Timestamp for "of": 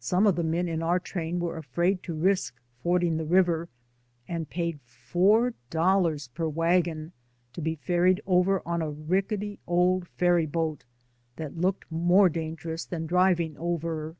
0.26-0.34